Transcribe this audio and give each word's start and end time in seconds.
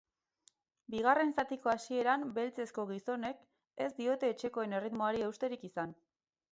Bigarren 0.93 1.33
zatiko 1.41 1.71
hasieran 1.75 2.25
beltzezko 2.39 2.87
gizonek 2.95 3.47
ez 3.87 3.91
diote 4.03 4.35
etxekoen 4.35 4.79
erritmoari 4.81 5.25
eusterik 5.29 5.71
izan. 5.73 5.99